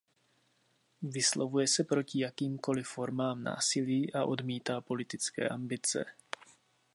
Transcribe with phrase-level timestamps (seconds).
[1.01, 6.05] Vyslovuje se proti jakýmkoli formám násilí a odmítá politické ambice.